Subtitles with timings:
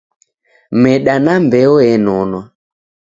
[0.81, 2.41] Meda na mbeo enonwa.